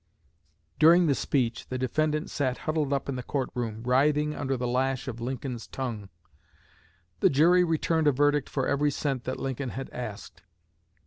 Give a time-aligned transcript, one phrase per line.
[0.79, 4.67] During the speech the defendant sat huddled up in the court room, writhing under the
[4.67, 6.09] lash of Lincoln's tongue.
[7.19, 10.41] The jury returned a verdict for every cent that Lincoln had asked.